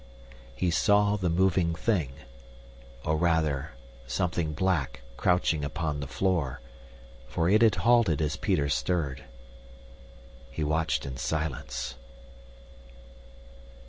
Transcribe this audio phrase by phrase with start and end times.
[0.55, 2.13] He saw the moving thing,
[3.05, 3.73] or rather
[4.07, 6.59] something black crouching upon the floor,
[7.27, 9.23] for it had halted as Peter stirred.
[10.49, 11.97] He watched in silence.